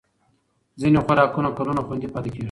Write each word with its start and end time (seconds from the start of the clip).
ځینې 0.79 0.99
خوراکونه 1.05 1.49
کلونه 1.57 1.81
خوندي 1.85 2.07
پاتې 2.13 2.29
کېږي. 2.31 2.39